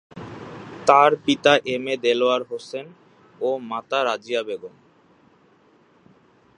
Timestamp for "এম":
1.75-1.85